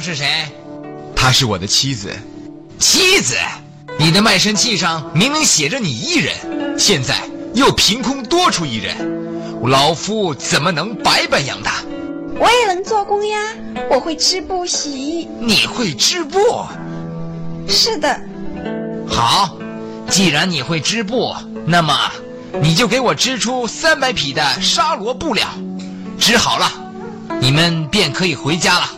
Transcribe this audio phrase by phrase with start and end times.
[0.00, 0.26] 是谁？
[1.14, 2.12] 她是我的妻子。
[2.78, 3.36] 妻子？
[3.98, 6.34] 你的卖身契上明明写着你一人，
[6.76, 7.14] 现在
[7.54, 8.94] 又凭空多出一人，
[9.62, 11.82] 老夫怎么能白白养她？
[12.38, 13.38] 我也能做工呀，
[13.88, 15.28] 我会织布洗衣。
[15.40, 16.40] 你会织布？
[17.68, 18.20] 是的。
[19.08, 19.56] 好，
[20.10, 21.34] 既然你会织布，
[21.64, 21.96] 那么
[22.60, 25.46] 你就给我织出三百匹的纱罗布料。
[26.18, 26.70] 织好了，
[27.40, 28.90] 你们便可以回家了。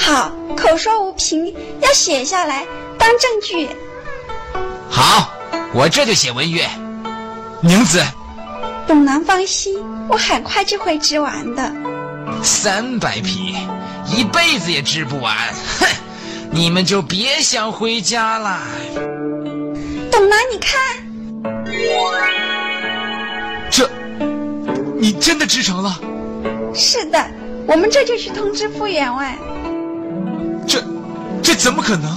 [0.00, 2.64] 好，口说无凭，要写下来
[2.98, 3.68] 当证据。
[4.88, 5.30] 好，
[5.74, 6.66] 我这就写文约。
[7.60, 8.02] 娘子，
[8.88, 11.70] 董郎放心，我很快就会织完的。
[12.42, 13.54] 三百匹，
[14.06, 15.36] 一辈子也织不完。
[15.78, 15.86] 哼，
[16.50, 18.62] 你们就别想回家了。
[20.10, 20.80] 董南，你看，
[23.70, 23.88] 这，
[24.98, 26.00] 你真的织成了？
[26.74, 27.22] 是的，
[27.66, 29.36] 我们这就去通知傅员外。
[31.42, 32.10] 这，怎么可能？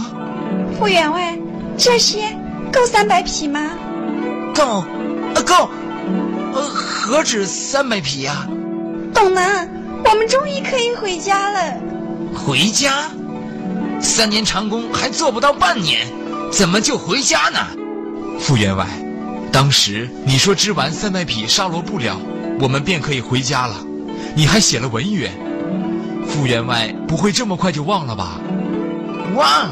[0.77, 1.37] 傅员外，
[1.77, 2.37] 这些
[2.71, 3.71] 够三百匹吗？
[4.53, 4.83] 够，
[5.35, 5.69] 呃，够。
[6.53, 8.47] 呃，何止三百匹呀？
[9.13, 9.67] 董楠，
[10.05, 11.73] 我们终于可以回家了。
[12.35, 13.09] 回家？
[13.99, 16.05] 三年长工还做不到半年，
[16.51, 17.59] 怎么就回家呢？
[18.39, 18.85] 傅员外，
[19.51, 22.19] 当时你说织完三百匹纱罗布料，
[22.59, 23.75] 我们便可以回家了。
[24.35, 25.31] 你还写了文约，
[26.27, 28.39] 傅员外不会这么快就忘了吧？
[29.35, 29.69] 忘？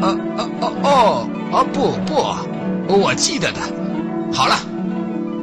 [0.00, 3.60] 哦哦哦哦哦不不，我记得的。
[4.32, 4.56] 好了，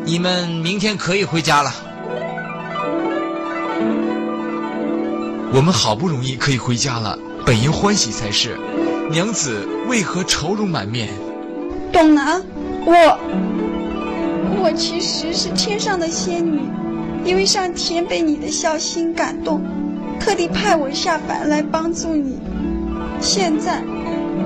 [0.03, 1.71] 你们明天可以回家了。
[5.53, 8.57] 我们好不容易可以回家了，本应欢喜才是。
[9.09, 11.09] 娘子为何愁容满面？
[11.91, 12.41] 董楠，
[12.85, 13.19] 我
[14.63, 16.61] 我其实是天上的仙女，
[17.25, 19.61] 因为上天被你的孝心感动，
[20.19, 22.39] 特地派我下凡来帮助你。
[23.22, 23.83] 现在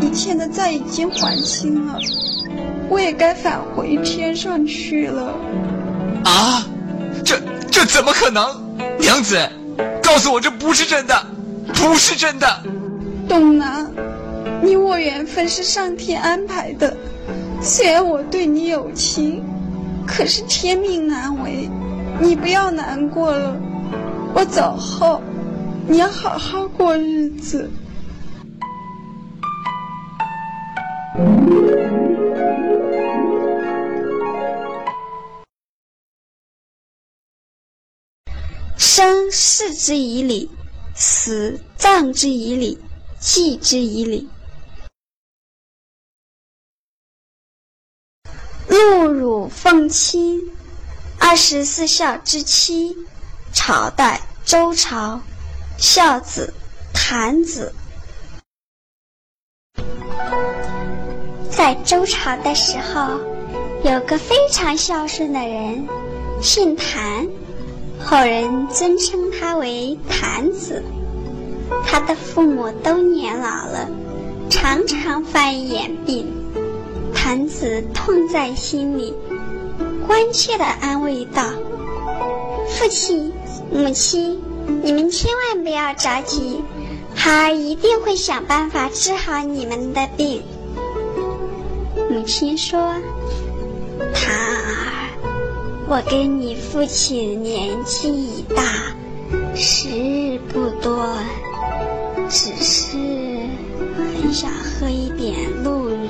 [0.02, 1.98] 你欠的债已经还清了，
[2.90, 5.34] 我也该返回天上去了。
[6.25, 6.68] 啊，
[7.24, 7.40] 这
[7.72, 8.46] 这怎么可能？
[9.00, 9.38] 娘子，
[10.03, 11.16] 告诉我这不是真的，
[11.74, 12.47] 不是真的。
[13.30, 13.90] 董南，
[14.62, 16.96] 你我缘分是上天安排的。
[17.62, 19.42] 虽然我对你有情，
[20.06, 21.69] 可是天命难违，
[22.19, 23.56] 你不要难过了。
[24.34, 25.22] 我走后，
[25.88, 27.72] 你要好好过日子。
[38.78, 40.52] 生视之以礼，
[40.94, 42.78] 死葬之以礼，
[43.18, 44.28] 祭之以礼。
[48.68, 50.52] 陆乳奉亲，
[51.18, 52.94] 二十四孝之妻，
[53.54, 55.22] 朝代周朝，
[55.78, 56.54] 孝子
[56.94, 57.74] 谭子。
[61.56, 63.18] 在周朝的时候，
[63.90, 65.88] 有个非常孝顺的人，
[66.42, 67.26] 姓谭，
[67.98, 70.84] 后人尊称他为谭子。
[71.88, 73.90] 他的父母都年老了，
[74.50, 76.28] 常常犯眼病。
[77.14, 79.14] 谭子痛在心里，
[80.06, 81.42] 关切地安慰道
[82.68, 83.32] ：“父亲、
[83.72, 84.40] 母亲，
[84.84, 86.62] 你们千万不要着急，
[87.16, 90.44] 孩儿一定会想办法治好你们的病。”
[92.16, 92.80] 母亲说
[94.16, 95.09] ：“谭儿，
[95.86, 98.64] 我跟你父亲年纪已大，
[99.53, 101.06] 时日不多，
[102.30, 102.98] 只是
[103.98, 106.08] 很想喝一点露乳。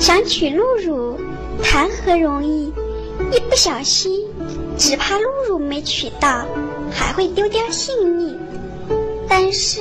[0.00, 1.16] 想取露乳，
[1.62, 2.72] 谈何容易？
[3.30, 4.26] 一不小心，
[4.76, 6.44] 只怕露乳没取到，
[6.90, 8.36] 还会丢掉性命。
[9.28, 9.80] 但是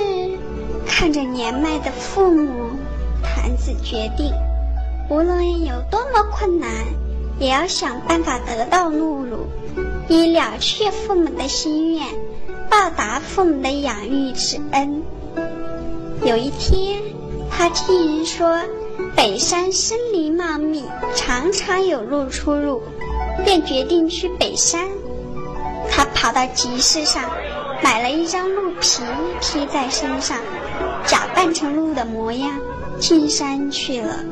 [0.85, 2.64] 看着年迈的父母。”
[3.45, 4.33] 男子决定，
[5.07, 6.67] 无论有多么困难，
[7.37, 9.45] 也要想办法得到露露，
[10.07, 12.07] 以了却父母的心愿，
[12.71, 15.03] 报答父母的养育之恩。
[16.23, 16.99] 有一天，
[17.51, 18.59] 他听人说
[19.15, 20.83] 北山森林茂密，
[21.15, 22.81] 常常有鹿出入，
[23.45, 24.89] 便决定去北山。
[25.91, 27.21] 他跑到集市上，
[27.83, 29.03] 买了一张鹿皮
[29.39, 30.39] 披在身上，
[31.05, 32.49] 假扮成鹿的模样。
[32.99, 34.23] 进山去了。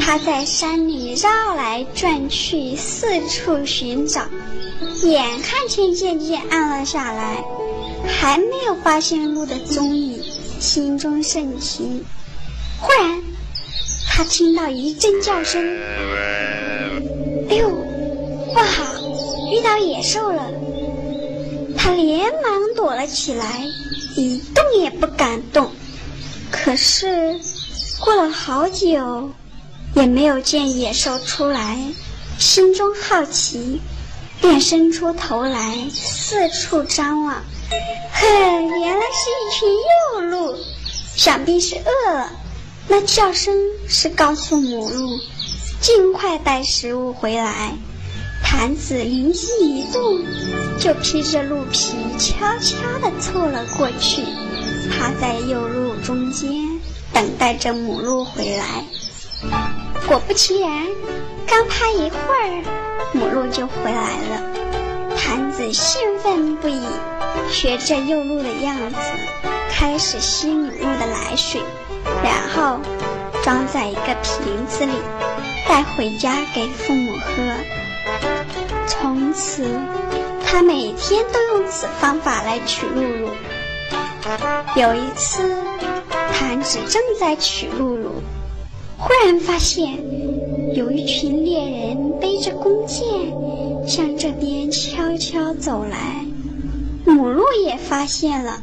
[0.00, 4.22] 他在山里绕来转去，四处寻找，
[5.02, 7.42] 眼看天渐渐暗了下来，
[8.06, 10.22] 还没有发现鹿的踪影，
[10.60, 12.02] 心中甚急。
[12.80, 13.22] 忽然，
[14.08, 15.62] 他听到一阵叫声
[17.48, 18.84] ：“哎呦，不好，
[19.50, 20.50] 遇到野兽了！”
[21.76, 23.64] 他连忙躲了起来，
[24.16, 25.70] 一动也不敢动。
[26.50, 27.38] 可是
[28.00, 29.30] 过了好久，
[29.94, 31.78] 也没有见野兽出来，
[32.38, 33.80] 心中好奇，
[34.40, 37.34] 便伸出头来四处张望。
[38.12, 40.56] 哼，原来是一群幼鹿，
[41.14, 42.32] 想必是饿了。
[42.88, 43.54] 那叫声
[43.88, 45.18] 是告诉母鹿，
[45.80, 47.72] 尽快带食物回来。
[48.42, 50.20] 坛子灵机一动，
[50.78, 54.22] 就披着鹿皮，悄悄地凑了过去，
[54.88, 56.50] 趴在幼鹿中间，
[57.12, 58.84] 等待着母鹿回来。
[60.08, 60.70] 果不其然，
[61.46, 62.64] 刚趴一会儿，
[63.12, 65.16] 母鹿就回来了。
[65.16, 66.80] 坛子兴奋不已，
[67.50, 68.96] 学着幼鹿的样子，
[69.70, 71.60] 开始吸母鹿的奶水，
[72.22, 72.80] 然后
[73.42, 74.92] 装在一个瓶子里，
[75.68, 77.32] 带回家给父母喝。
[78.86, 79.64] 从此，
[80.44, 83.30] 他每天都用此方法来取露露。
[84.74, 85.56] 有一次，
[86.32, 88.10] 坛子正在取露露，
[88.98, 89.98] 忽然发现
[90.74, 93.06] 有一群猎人背着弓箭
[93.86, 96.24] 向这边悄悄走来。
[97.04, 98.60] 母鹿也发现了，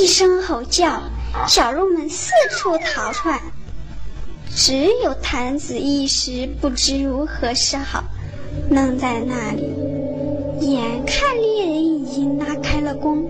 [0.00, 1.02] 一声吼叫，
[1.46, 3.38] 小鹿们四处逃窜，
[4.56, 8.02] 只有坛子一时不知如何是好。
[8.70, 9.74] 愣在那里，
[10.60, 13.28] 眼看猎人已经拉开了弓，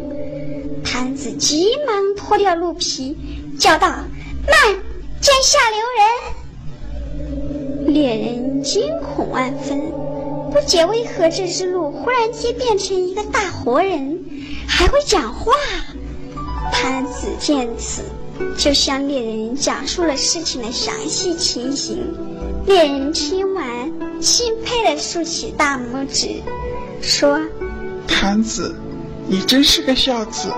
[0.84, 3.16] 坛子急忙脱掉鹿皮，
[3.58, 3.88] 叫道
[4.46, 4.54] ：“慢，
[5.20, 9.80] 剑下留人！”猎人惊恐万分，
[10.52, 14.24] 不解为何这只鹿忽然间变成一个大活人，
[14.68, 15.52] 还会讲话。
[16.72, 18.02] 坛子见此，
[18.56, 22.04] 就向猎人讲述了事情的详细情形。
[22.66, 23.64] 猎人听完。
[24.20, 26.40] 钦佩的竖起大拇指，
[27.02, 27.38] 说
[28.08, 28.74] ：“坛子，
[29.28, 30.48] 你真是个孝子！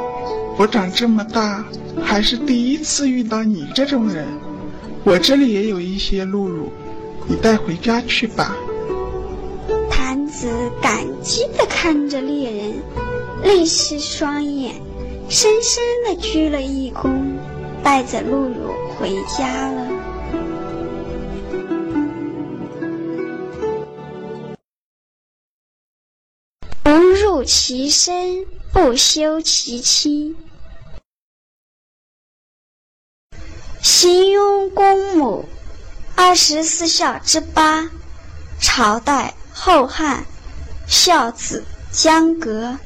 [0.58, 1.62] 我长这么大，
[2.02, 4.26] 还是第一次遇到你这种人。
[5.04, 6.72] 我这里也有一些露露，
[7.28, 8.56] 你带回家去吧。”
[9.90, 10.48] 坛子
[10.80, 12.74] 感激地看着猎人，
[13.42, 14.74] 泪湿双眼，
[15.28, 17.14] 深深地鞠了一躬，
[17.82, 19.86] 带着露露回家了。
[26.82, 30.34] 不入其身，不修其妻。
[33.88, 35.48] 行雍公母，
[36.16, 37.88] 二十四孝之八，
[38.60, 40.24] 朝代后汉，
[40.88, 42.76] 孝子江革。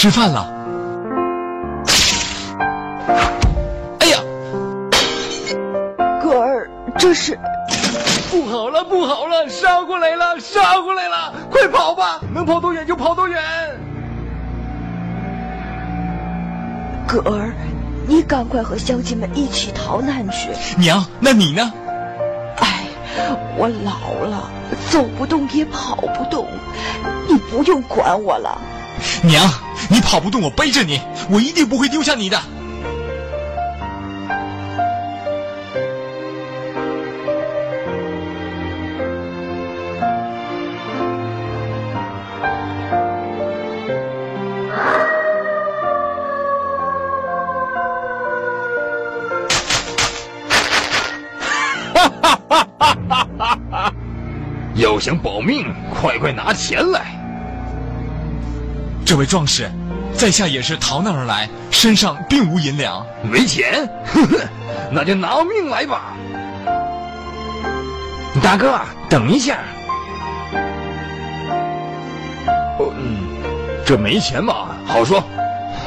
[0.00, 0.50] 吃饭了。
[3.98, 4.18] 哎呀，
[6.22, 7.38] 哥儿，这是
[8.30, 11.34] 不好了，不好了，杀过来了，杀过来了！
[11.50, 13.42] 快跑吧，能跑多远就跑多远。
[17.06, 17.52] 哥儿，
[18.08, 20.48] 你赶快和乡亲们一起逃难去。
[20.78, 21.70] 娘，那你呢？
[22.56, 22.86] 哎，
[23.58, 24.50] 我老了，
[24.88, 26.46] 走不动也跑不动，
[27.28, 28.58] 你不用管我了。
[29.22, 29.50] 娘。
[29.88, 32.38] 你跑不动，我背着你，我一定不会丢下你的。
[51.92, 53.94] 哈哈哈哈哈哈！
[54.74, 56.99] 要想保命，快快拿钱来。
[59.10, 59.68] 这位壮士。
[60.14, 64.38] 在下也是逃难而来，身上并无银两，没钱，呵呵，
[64.92, 66.14] 那就拿命来吧。
[68.40, 69.58] 大哥，等一下。
[72.78, 73.18] 哦，嗯，
[73.84, 75.20] 这没钱嘛，好说。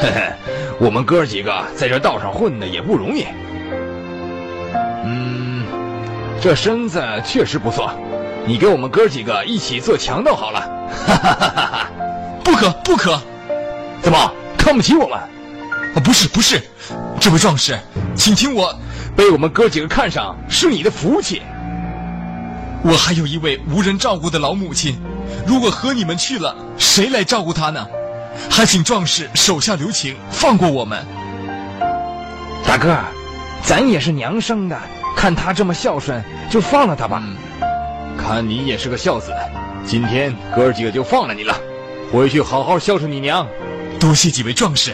[0.01, 0.33] 嘿嘿，
[0.77, 3.25] 我们哥几个在这道上混的也不容易。
[5.05, 5.63] 嗯，
[6.41, 7.89] 这身子确实不错，
[8.45, 10.59] 你给我们哥几个一起做强盗好了。
[11.07, 11.89] 哈哈哈哈哈！
[12.43, 13.19] 不可，不可。
[14.01, 15.17] 怎么看不起我们？
[15.17, 16.62] 啊，不是不是，
[17.19, 17.79] 这位壮士，
[18.15, 18.77] 请听我，
[19.15, 21.41] 被我们哥几个看上是你的福气。
[22.83, 25.00] 我还有一位无人照顾的老母亲，
[25.47, 27.88] 如果和你们去了，谁来照顾她呢？
[28.50, 31.05] 还请壮士手下留情，放过我们。
[32.65, 32.97] 大哥，
[33.63, 34.77] 咱也是娘生的，
[35.15, 37.23] 看他这么孝顺，就放了他吧。
[38.17, 39.31] 看你也是个孝子，
[39.85, 41.55] 今天哥几个就放了你了，
[42.13, 43.48] 回去好好孝顺你娘。
[44.00, 44.93] 多谢几位壮士。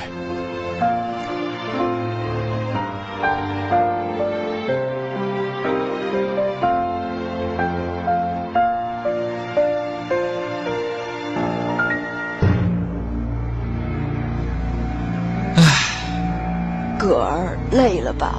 [16.97, 18.35] 葛儿累了吧？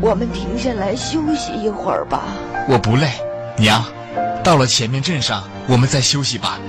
[0.00, 2.22] 我们停下来休息一会儿吧。
[2.68, 3.10] 我不累，
[3.56, 3.84] 娘。
[4.44, 6.60] 到了前面镇上，我们再休息吧。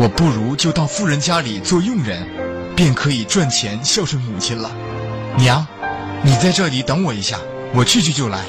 [0.00, 2.24] 我不如就到富人家里做佣人，
[2.76, 4.70] 便可以赚钱孝顺母亲了。
[5.36, 5.66] 娘，
[6.22, 7.36] 你在这里等我一下，
[7.74, 8.44] 我去去就来。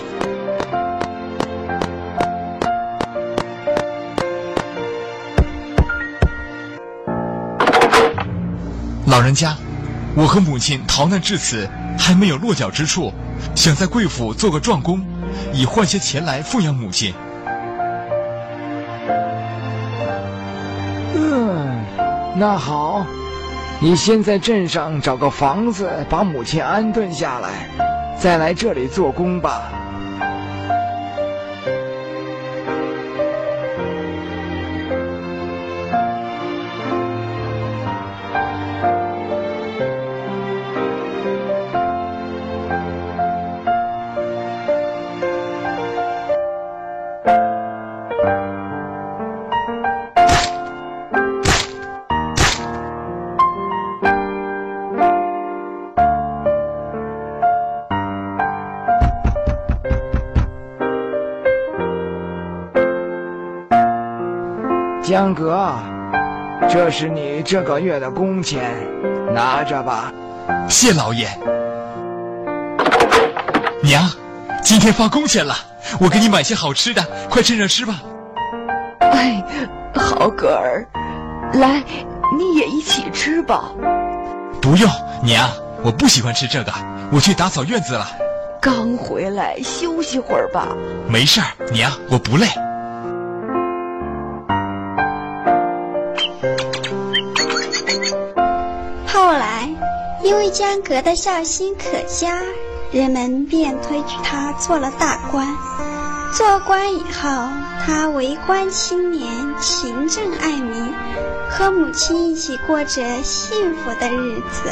[9.08, 9.58] 老人家，
[10.14, 13.12] 我和母亲逃难至此，还没有落脚之处，
[13.56, 15.04] 想在贵府做个壮工，
[15.52, 17.12] 以换些钱来奉养母亲。
[22.40, 23.06] 那好，
[23.82, 27.68] 你先在镇上找个房子，把母亲安顿下来，
[28.18, 29.70] 再来这里做工吧。
[65.30, 65.76] 江哥，
[66.68, 68.76] 这是你这个月的工钱，
[69.32, 70.12] 拿着吧。
[70.68, 71.28] 谢老爷。
[73.84, 74.10] 娘，
[74.64, 75.54] 今天发工钱了，
[76.00, 78.02] 我给你买些好吃的，快趁热吃吧。
[79.02, 79.44] 哎，
[79.94, 80.88] 好格儿，
[81.54, 81.84] 来，
[82.36, 83.66] 你也一起吃吧。
[84.60, 84.90] 不用，
[85.22, 85.48] 娘，
[85.84, 86.74] 我不喜欢吃这个，
[87.12, 88.08] 我去打扫院子了。
[88.60, 90.70] 刚回来，休息会儿吧。
[91.08, 92.48] 没事儿，娘，我不累。
[100.30, 102.40] 因为江革的孝心可嘉，
[102.92, 105.58] 人们便推举他做了大官。
[106.38, 107.50] 做官以后，
[107.84, 109.28] 他为官清廉、
[109.60, 110.94] 勤政爱民，
[111.50, 114.72] 和母亲一起过着幸福的日子。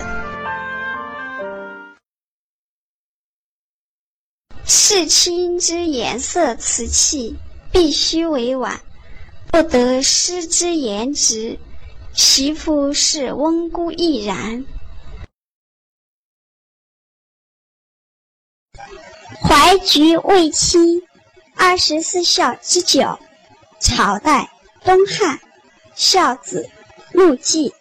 [4.64, 7.36] 侍卿之颜色瓷器，
[7.72, 8.80] 必须委婉，
[9.52, 11.58] 不得失之颜值。
[12.14, 14.64] 媳妇是温姑亦然。
[19.48, 21.08] 怀菊为妻，
[21.56, 23.18] 二十四孝之九，
[23.80, 24.52] 朝代
[24.84, 25.40] 东汉，
[25.96, 26.70] 孝子
[27.14, 27.74] 陆绩。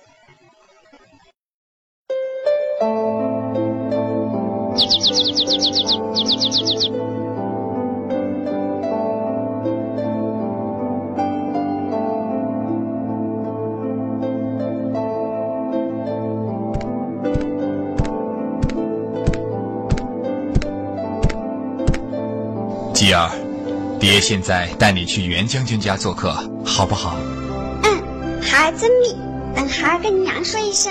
[24.16, 27.18] 爹现在带你去袁将军家做客，好不好？
[27.82, 29.14] 嗯，孩子密，
[29.54, 30.90] 等孩儿跟娘说一声。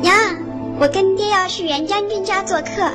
[0.00, 0.16] 娘，
[0.80, 2.90] 我跟爹要去袁将军家做客。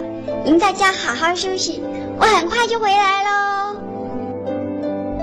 [0.46, 1.83] 您在家好好休息，
[2.24, 3.76] 我很快就回来喽。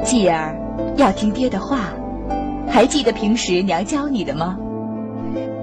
[0.04, 0.54] 继儿，
[0.98, 1.94] 要听爹的话，
[2.70, 4.58] 还记得平时娘教你的吗？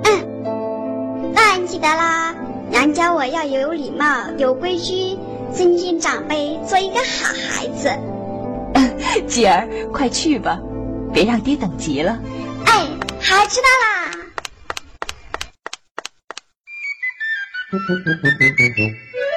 [0.03, 2.34] 嗯，当然记得啦。
[2.72, 4.06] 娘教我要有礼貌、
[4.39, 5.15] 有规矩，
[5.53, 7.91] 尊敬长辈，做一个好孩子。
[9.29, 10.60] 继儿，快去吧，
[11.13, 12.17] 别让爹等急了。
[12.65, 12.88] 哎，
[13.22, 14.10] 好，知道啦。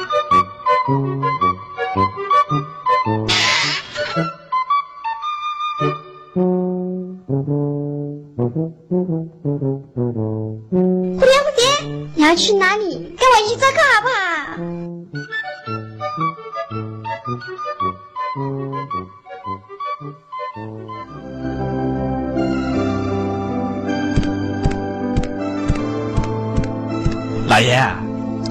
[27.51, 27.85] 老爷，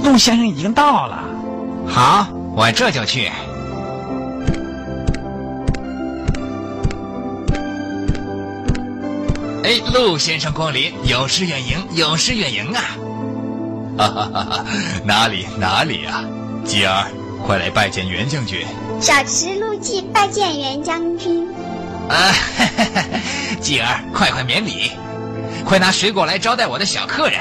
[0.04, 1.24] 陆先生已经到了。
[1.88, 3.32] 好，我这就去。
[9.64, 12.82] 哎，陆先生光临，有失远迎，有失远迎啊！
[13.96, 14.64] 哈哈哈哈
[15.02, 16.22] 哪里哪里啊！
[16.66, 17.06] 吉儿，
[17.46, 18.66] 快来拜见袁将军。
[19.00, 21.48] 小池陆记拜见袁将军。
[22.06, 22.34] 啊，
[23.62, 24.90] 继儿，快快免礼，
[25.64, 27.40] 快拿水果来招待我的小客人。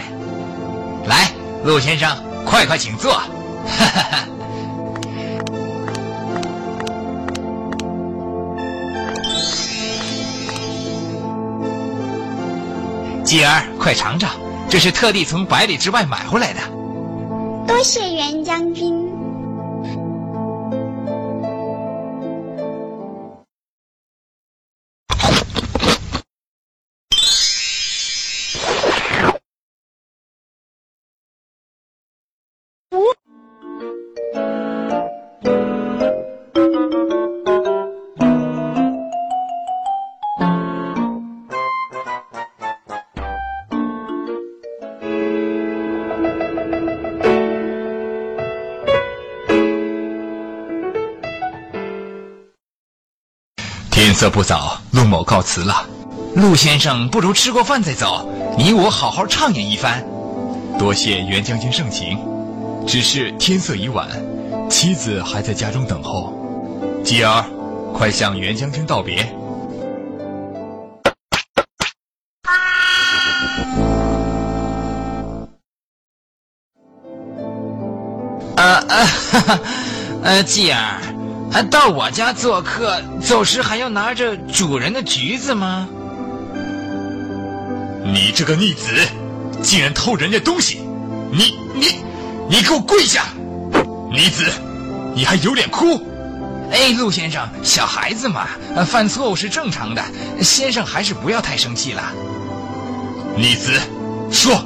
[1.06, 1.32] 来，
[1.64, 3.12] 陆先生，快快请坐。
[3.12, 3.26] 哈
[3.68, 4.26] 哈哈。
[13.24, 14.32] 继儿，快尝尝，
[14.70, 16.60] 这是特地从百里之外买回来的。
[17.68, 19.09] 多谢袁将军。
[54.20, 55.88] 色不早，陆某告辞了。
[56.36, 60.06] 陆先生，不如吃过饭再走，你我好好畅饮一番。
[60.78, 62.20] 多谢袁将军盛情，
[62.86, 64.06] 只是天色已晚，
[64.70, 66.34] 妻子还在家中等候。
[67.02, 67.46] 吉儿，
[67.94, 69.26] 快向袁将军道别。
[78.58, 79.60] 呃呃，哈哈，
[80.24, 81.09] 呃，继儿。
[81.52, 85.88] 还到我家做客，走时还要拿着主人的橘子吗？
[88.06, 88.92] 你这个逆子，
[89.62, 90.80] 竟然偷人家东西！
[91.32, 92.04] 你你
[92.50, 93.26] 你给我跪下！
[94.12, 94.46] 逆子，
[95.16, 96.02] 你还有脸哭？
[96.72, 98.48] 哎，陆先生，小孩子嘛，
[98.86, 100.04] 犯错误是正常的，
[100.42, 102.04] 先生还是不要太生气了。
[103.36, 103.72] 逆子，
[104.32, 104.64] 说，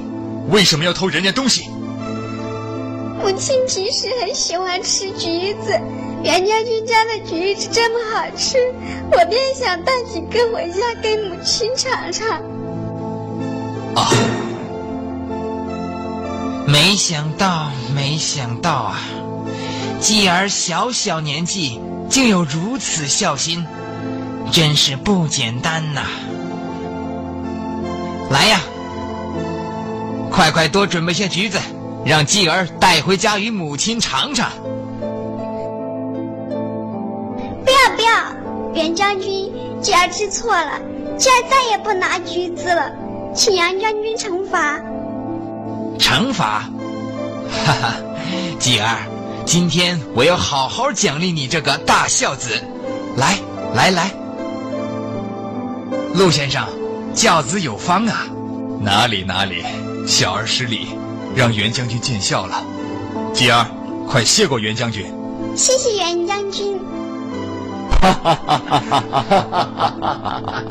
[0.50, 1.70] 为什么要偷人家东西？
[3.24, 5.80] 母亲平时很喜欢吃橘子。
[6.24, 8.58] 袁将军家的橘子这么好吃，
[9.10, 12.30] 我便想带几个回家给母亲尝尝。
[13.96, 14.12] 啊！
[16.68, 19.00] 没想到，没想到啊！
[20.02, 23.66] 继儿小小年纪竟有如此孝心，
[24.52, 26.02] 真是不简单呐！
[28.30, 28.60] 来呀，
[30.30, 31.58] 快快多准备些橘子，
[32.06, 34.52] 让继儿带回家与母亲尝尝。
[37.66, 38.12] 不要不要，
[38.74, 40.80] 袁将军，继儿知错了，
[41.18, 42.92] 继儿再也不拿橘子了，
[43.34, 44.80] 请杨将军惩罚。
[45.98, 46.70] 惩罚？
[47.66, 47.96] 哈哈，
[48.60, 49.08] 继儿，
[49.46, 52.50] 今天我要好好奖励你这个大孝子。
[53.16, 53.38] 来，
[53.74, 54.12] 来，来，
[56.16, 56.68] 陆先生，
[57.14, 58.26] 教子有方啊！
[58.82, 59.64] 哪里哪里，
[60.08, 60.88] 小儿失礼，
[61.36, 62.64] 让袁将军见笑了。
[63.34, 63.66] 吉儿，
[64.08, 65.06] 快谢过袁将军。
[65.56, 66.80] 谢谢袁将军。
[68.02, 69.96] 哈哈哈哈哈！
[70.02, 70.64] 哈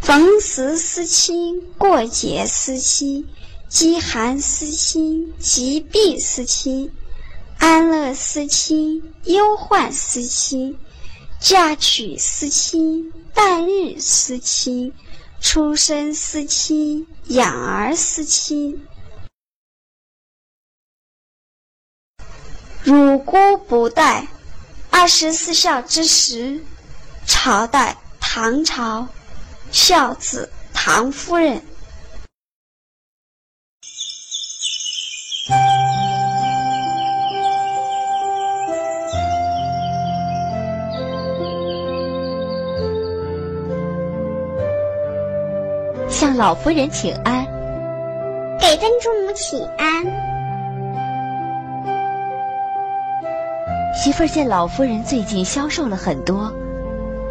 [0.00, 3.28] 逢时思亲，过节思亲，
[3.70, 6.92] 饥寒思亲，疾病思亲，
[7.56, 10.76] 安乐思亲，忧患思亲。
[11.38, 14.92] 嫁娶思亲，诞日思亲，
[15.40, 18.84] 出生思亲，养儿思亲。
[22.82, 24.26] 乳姑不待，
[24.90, 26.60] 二十四孝之时，
[27.24, 29.06] 朝代唐朝，
[29.70, 31.62] 孝子唐夫人。
[46.40, 47.46] 老夫人请安，
[48.58, 50.02] 给曾祖母请安。
[53.94, 56.50] 媳妇儿见老夫人最近消瘦了很多，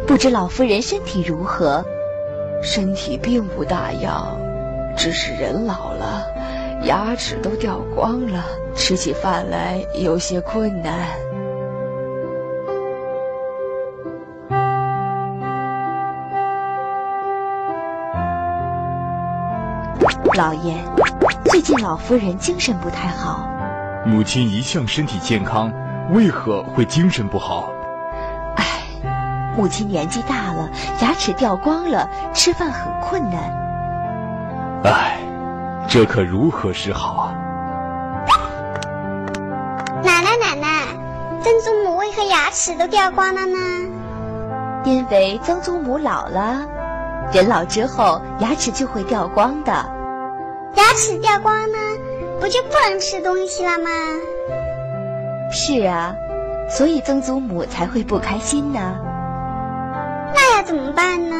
[0.06, 1.84] 不知老夫人身体如何？
[2.62, 4.28] 身体并无大恙，
[4.96, 6.24] 只是人老了，
[6.84, 8.44] 牙齿都掉光了，
[8.76, 11.08] 吃起饭来有些困难。
[20.36, 20.74] 老爷，
[21.46, 23.48] 最近老夫人精神不太好。
[24.06, 25.72] 母亲一向身体健康，
[26.12, 27.68] 为何会精神不好？
[28.56, 28.64] 唉，
[29.56, 30.68] 母亲年纪大了，
[31.02, 33.52] 牙齿掉光了，吃饭很困难。
[34.84, 35.18] 唉，
[35.88, 37.34] 这可如何是好啊？
[40.04, 40.68] 奶奶，奶奶，
[41.42, 43.58] 曾祖母为何牙齿都掉光了呢？
[44.84, 46.62] 因为曾祖母老了，
[47.32, 49.99] 人老之后牙齿就会掉光的。
[50.76, 51.78] 牙齿掉光呢，
[52.40, 53.90] 不就不能吃东西了吗？
[55.52, 56.14] 是啊，
[56.68, 58.96] 所以曾祖母才会不开心呢。
[60.34, 61.36] 那要怎么办呢？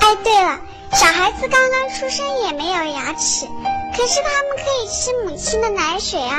[0.00, 0.58] 哎，对了，
[0.92, 3.46] 小孩子刚刚出生也没有牙齿，
[3.96, 6.36] 可是他们可以吃母亲的奶水啊。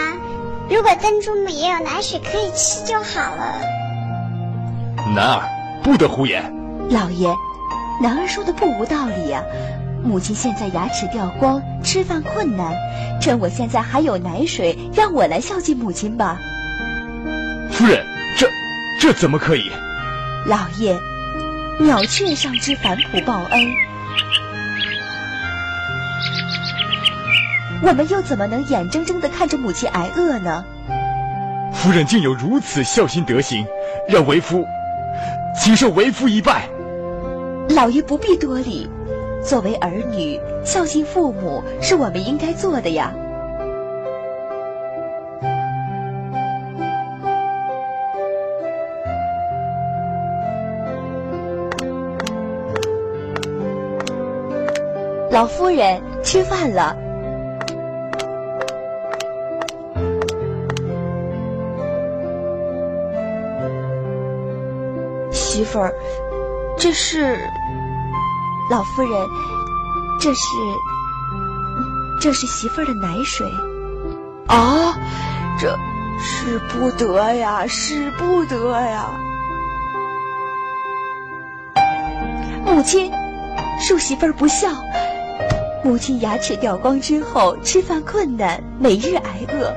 [0.67, 3.53] 如果曾祖母也有奶水可以吃就好了。
[5.13, 5.43] 男儿
[5.83, 6.51] 不得胡言。
[6.89, 7.29] 老爷，
[8.01, 9.43] 男儿说的不无道理呀。
[10.03, 12.75] 母亲现在牙齿掉光，吃饭困难，
[13.19, 16.37] 趁我现在还有奶水，让我来孝敬母亲吧。
[17.71, 18.05] 夫人，
[18.37, 18.47] 这
[19.01, 19.71] 这怎么可以？
[20.45, 20.95] 老爷，
[21.79, 23.59] 鸟雀尚知反哺报恩，
[27.81, 30.63] 我们又怎么能眼睁睁的看着母亲挨饿呢？
[31.73, 33.65] 夫人竟有如此孝心德行，
[34.07, 34.63] 让为夫，
[35.59, 36.69] 请受为夫一拜。
[37.69, 38.89] 老爷不必多礼。
[39.43, 43.13] 作为儿女，孝敬父母是我们应该做的呀。
[55.29, 56.95] 老夫人，吃饭了。
[65.31, 65.93] 媳妇儿，
[66.85, 67.35] 这是。
[68.69, 69.27] 老夫人，
[70.19, 70.45] 这是
[72.21, 73.51] 这是媳妇儿的奶水。
[74.45, 74.95] 啊，
[75.59, 75.75] 这
[76.19, 79.09] 使不得呀，使不得呀！
[82.63, 83.11] 母亲，
[83.81, 84.69] 恕媳妇儿不孝。
[85.83, 89.73] 母亲牙齿掉光之后，吃饭困难，每日挨饿，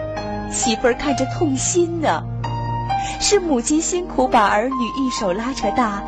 [0.52, 2.22] 媳妇儿看着痛心呢。
[3.18, 6.02] 是母亲辛苦把儿女一手拉扯大。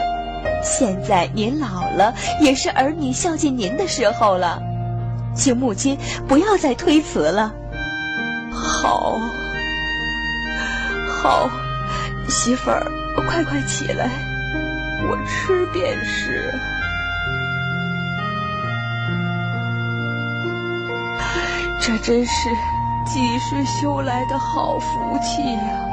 [0.62, 4.60] 现在您老了，也是儿女孝敬您的时候了，
[5.34, 7.52] 请母亲不要再推辞了。
[8.52, 9.18] 好，
[11.22, 11.50] 好，
[12.28, 12.86] 媳妇儿，
[13.28, 14.10] 快快起来，
[15.08, 16.52] 我吃便是。
[21.80, 22.32] 这真是
[23.06, 25.89] 几世修来的好福气呀！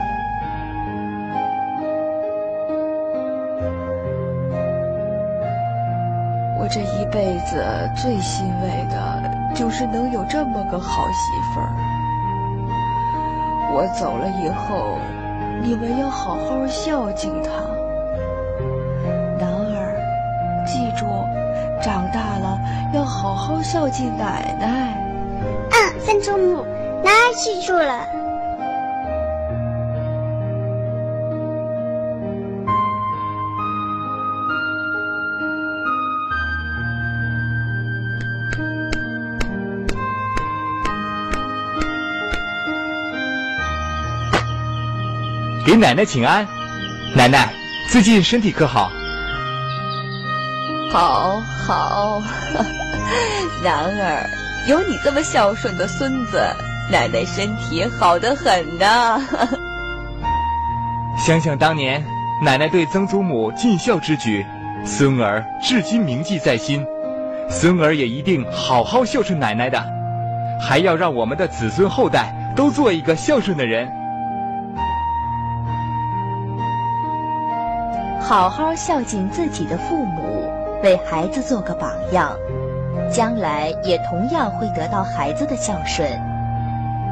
[7.11, 7.63] 辈子
[7.95, 9.21] 最欣慰的
[9.55, 11.69] 就是能有这么个好媳妇儿。
[13.73, 14.97] 我走了以后，
[15.61, 17.51] 你们要好好孝敬她。
[19.39, 19.95] 男儿，
[20.65, 21.05] 记住，
[21.81, 22.59] 长大了
[22.93, 24.97] 要好好孝敬奶奶。
[25.71, 26.65] 嗯，三祖母，
[27.03, 28.07] 男儿记住了。
[45.67, 46.47] 给奶奶请安，
[47.13, 47.53] 奶奶
[47.91, 48.89] 最近身体可好？
[50.89, 52.21] 好，好，
[53.61, 54.29] 男儿
[54.69, 56.41] 有你这么孝顺的孙子，
[56.89, 59.19] 奶奶身体好得很呐。
[61.17, 62.01] 想想当年
[62.41, 64.45] 奶奶对曾祖母尽孝之举，
[64.85, 66.81] 孙儿至今铭记在心。
[67.49, 69.85] 孙儿也一定好好孝顺奶奶的，
[70.61, 73.91] 还要让我们的子孙后代都做一个孝顺的人。
[78.27, 80.51] 好好孝敬自己的父母，
[80.83, 82.37] 为孩子做个榜样，
[83.09, 86.11] 将来也同样会得到孩子的孝顺。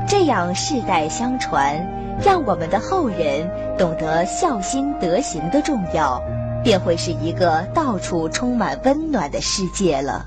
[0.05, 1.87] 这样世代相传，
[2.21, 6.21] 让我们的后人懂得孝心德行的重要，
[6.65, 10.25] 便会是一个到处充满温暖的世界了。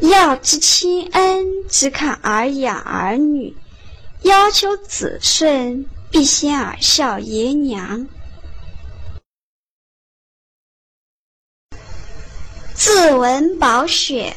[0.00, 3.54] 要知亲恩，只看儿养儿女；
[4.22, 5.86] 要求子顺。
[6.10, 8.08] 必先而孝爷娘。
[12.74, 14.34] 自文宝雪，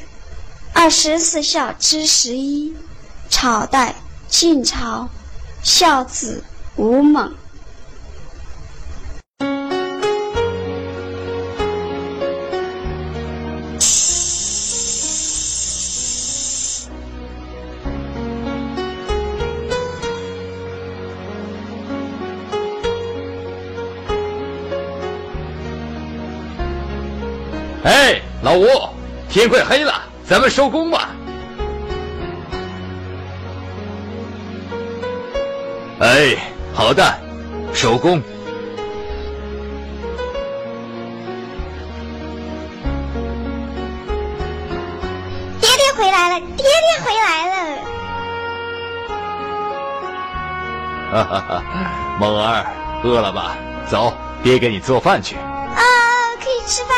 [0.73, 2.75] 二十四孝之十一，
[3.29, 3.95] 朝代
[4.27, 5.07] 晋朝，
[5.63, 6.43] 孝子
[6.75, 7.33] 吴猛。
[29.41, 29.91] 天快黑了，
[30.23, 31.09] 咱们收工吧。
[35.99, 36.37] 哎，
[36.75, 37.03] 好的，
[37.73, 38.21] 收工。
[45.59, 47.81] 爹爹回来了，爹爹回来了。
[51.11, 51.63] 哈哈哈，
[52.19, 52.63] 梦儿，
[53.03, 53.57] 饿了吧？
[53.89, 55.35] 走，爹给你做饭去。
[55.35, 55.81] 啊，
[56.39, 56.95] 可以吃饭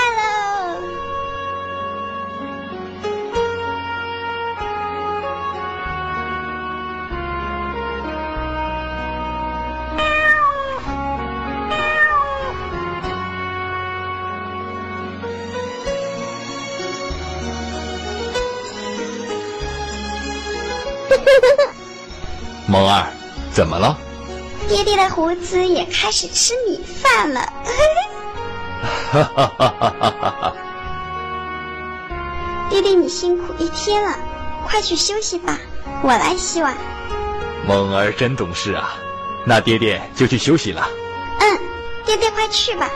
[22.74, 23.06] 梦儿，
[23.52, 23.96] 怎么了？
[24.68, 27.42] 爹爹的胡子也开始吃米饭了。
[29.12, 30.54] 哈哈哈哈哈哈！
[32.72, 34.18] 爹爹，你辛苦一天了，
[34.66, 35.60] 快去休息吧，
[36.02, 36.76] 我来洗碗。
[37.68, 38.96] 梦儿真懂事啊，
[39.46, 40.90] 那爹爹就去休息了。
[41.42, 41.60] 嗯，
[42.08, 42.90] 爹爹快去吧。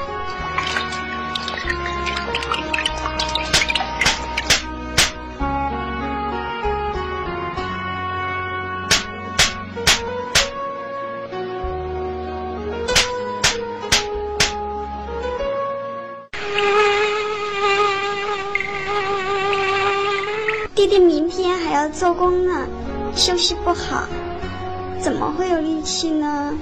[21.97, 22.67] 做工呢，
[23.15, 24.03] 休息不好，
[25.01, 26.53] 怎么会有力气呢？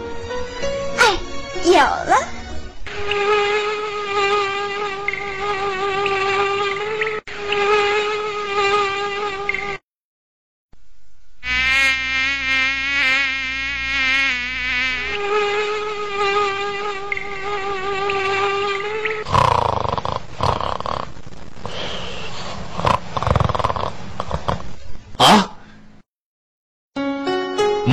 [0.97, 1.17] 哎，
[1.65, 2.15] 有了！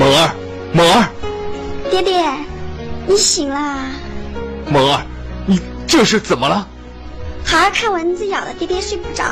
[0.03, 0.35] 梦儿，
[0.73, 1.07] 萌儿，
[1.89, 2.21] 爹爹，
[3.07, 3.85] 你醒啦！
[4.69, 5.01] 萌儿，
[5.45, 6.67] 你这是怎么了？
[7.45, 9.23] 孩儿看蚊子咬了爹爹睡不着，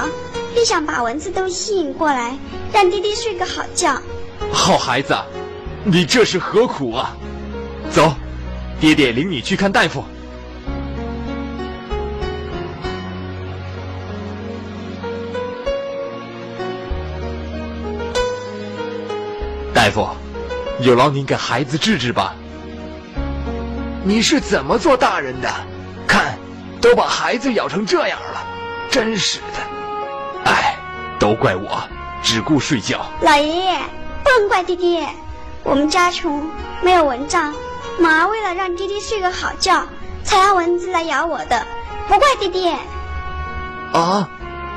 [0.53, 2.37] 便想把蚊子都吸引过来，
[2.71, 4.01] 让爹爹睡个好觉。
[4.49, 5.13] 好孩子，
[5.83, 7.17] 你这是何苦啊？
[7.91, 8.13] 走，
[8.79, 10.01] 爹爹领你去看大夫。
[19.73, 20.07] 大夫，
[20.81, 22.33] 有劳您给孩子治治吧。
[24.03, 25.49] 你是怎么做大人的？
[26.07, 26.37] 看，
[26.81, 28.43] 都把孩子咬成这样了，
[28.89, 30.49] 真是的。
[30.51, 30.75] 哎，
[31.19, 31.83] 都怪我，
[32.23, 33.05] 只顾睡觉。
[33.21, 33.79] 老爷爷，
[34.23, 35.07] 不能怪爹爹，
[35.63, 36.49] 我们家穷，
[36.81, 37.53] 没有蚊帐，
[37.99, 39.85] 猛儿为了让爹爹睡个好觉，
[40.23, 41.63] 才让蚊子来咬我的，
[42.07, 42.75] 不怪爹爹。
[43.93, 44.27] 啊，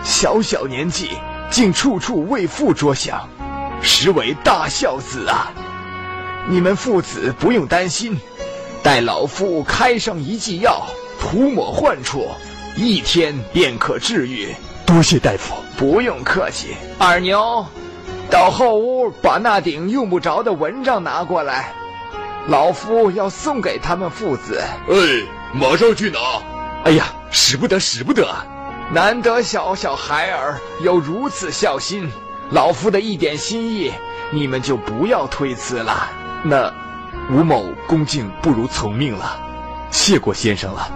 [0.03, 1.13] 小小年纪
[1.51, 3.27] 竟处处为父着想，
[3.81, 5.51] 实为大孝子啊！
[6.47, 8.19] 你们父子不用担心，
[8.83, 10.87] 待老夫开上一剂药，
[11.19, 12.29] 涂抹患处，
[12.77, 14.55] 一天便可治愈。
[14.85, 16.77] 多谢大夫，不用客气。
[16.99, 17.65] 二牛，
[18.31, 21.73] 到后屋把那顶用不着的蚊帐拿过来，
[22.47, 24.63] 老夫要送给他们父子。
[24.91, 24.95] 哎，
[25.55, 26.19] 马上去拿。
[26.85, 28.29] 哎呀，使不得，使不得！
[28.93, 32.13] 难得小小孩儿有如此孝心，
[32.51, 33.91] 老夫的一点心意，
[34.31, 36.07] 你们就不要推辞了。
[36.47, 36.71] 那
[37.31, 39.39] 吴某恭敬不如从命了，
[39.91, 40.91] 谢过先生了。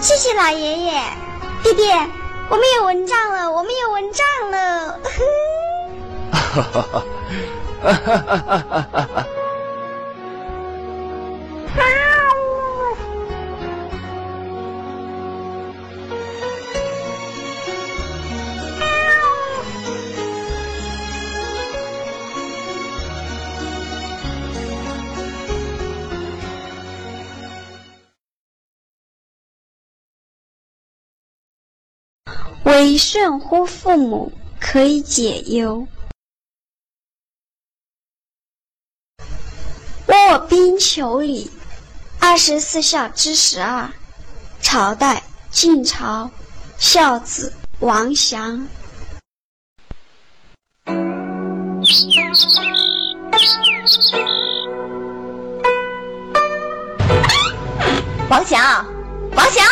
[0.00, 1.02] 谢谢老爷爷，
[1.62, 1.82] 弟弟，
[2.48, 4.98] 我们有蚊帐了，我们有蚊帐了。
[6.32, 7.04] 哈哈哈，
[7.82, 9.26] 哈哈哈哈哈哈！
[32.80, 35.86] 为顺乎父母，可以解忧。
[40.06, 41.50] 卧冰求鲤，
[42.18, 43.92] 二十四孝之十二，
[44.62, 46.30] 朝代晋朝，
[46.78, 48.66] 孝子王祥。
[58.30, 58.86] 王祥，
[59.36, 59.66] 王祥，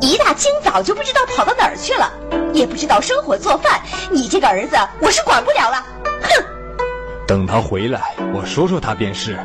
[0.00, 2.10] 一大清早就不知道跑到哪儿去了，
[2.52, 3.80] 也不知道生火做饭，
[4.10, 5.84] 你这个儿子我是管不了了。
[6.22, 6.44] 哼！
[7.26, 9.38] 等他回来，我说说他便是。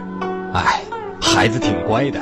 [0.53, 0.81] 哎，
[1.21, 2.19] 孩子挺乖的。